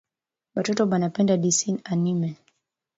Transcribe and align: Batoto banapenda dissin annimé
Batoto 0.55 0.83
banapenda 0.91 1.37
dissin 1.47 1.75
annimé 1.91 2.29